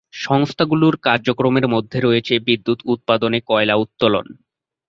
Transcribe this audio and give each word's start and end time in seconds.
সংস্থাগুলির 0.21 0.95
কার্যক্রমের 0.97 1.65
মধ্যে 1.67 1.97
রয়েছে 1.99 2.33
বিদ্যুৎ 2.39 2.79
উৎপাদনে 2.85 3.39
কয়লা 3.41 3.75
উত্তোলন। 3.75 4.25